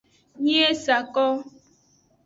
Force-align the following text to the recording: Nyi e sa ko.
Nyi 0.41 0.55
e 0.69 0.73
sa 0.83 0.97
ko. 1.13 1.25